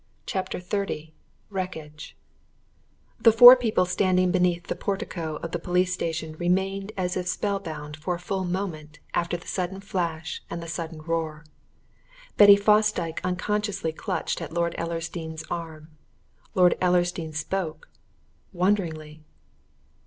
[0.25, 1.11] CHAPTER XXX
[1.51, 2.17] WRECKAGE
[3.19, 7.59] The four people standing beneath the portico of the police station remained as if spell
[7.59, 11.45] bound for a full moment after the sudden flash and the sudden roar.
[12.35, 15.89] Betty Fosdyke unconsciously clutched at Lord Ellersdeane's arm:
[16.55, 17.87] Lord Ellersdeane spoke,
[18.53, 19.21] wonderingly.